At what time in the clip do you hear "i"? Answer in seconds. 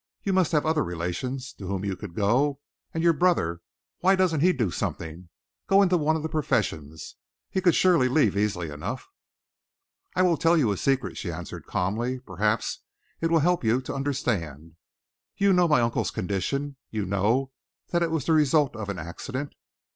10.15-10.23